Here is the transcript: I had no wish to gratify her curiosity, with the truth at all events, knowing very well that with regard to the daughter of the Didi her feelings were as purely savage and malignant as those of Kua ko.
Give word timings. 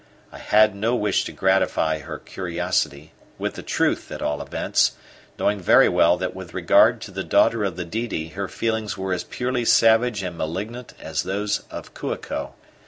I 0.31 0.39
had 0.39 0.73
no 0.73 0.95
wish 0.95 1.25
to 1.25 1.31
gratify 1.31 1.99
her 1.99 2.17
curiosity, 2.17 3.13
with 3.37 3.53
the 3.53 3.61
truth 3.61 4.11
at 4.11 4.19
all 4.19 4.41
events, 4.41 4.93
knowing 5.37 5.59
very 5.61 5.87
well 5.87 6.17
that 6.17 6.33
with 6.35 6.55
regard 6.55 7.01
to 7.01 7.11
the 7.11 7.23
daughter 7.23 7.63
of 7.63 7.75
the 7.75 7.85
Didi 7.85 8.29
her 8.29 8.47
feelings 8.47 8.97
were 8.97 9.13
as 9.13 9.23
purely 9.23 9.63
savage 9.63 10.23
and 10.23 10.35
malignant 10.35 10.95
as 10.99 11.21
those 11.21 11.59
of 11.69 11.93
Kua 11.93 12.17
ko. 12.17 12.55